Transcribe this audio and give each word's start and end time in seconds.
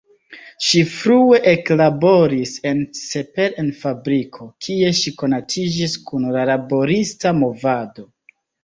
Ŝi 0.67 0.79
frue 0.93 1.39
eklaboris 1.51 2.55
en 2.71 2.81
Csepel 3.01 3.59
en 3.65 3.69
fabriko, 3.85 4.51
kie 4.69 4.93
ŝi 5.03 5.17
konatiĝis 5.23 5.99
kun 6.11 6.31
la 6.39 6.51
laborista 6.55 7.39
movado. 7.45 8.13